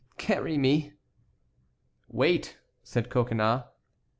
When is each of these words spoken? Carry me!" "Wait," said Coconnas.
Carry 0.17 0.57
me!" 0.57 0.93
"Wait," 2.07 2.57
said 2.81 3.11
Coconnas. 3.11 3.61